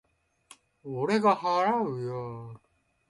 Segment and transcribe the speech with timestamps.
[0.83, 2.59] 俺が払うよ。